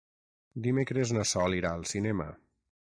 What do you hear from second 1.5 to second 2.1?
irà al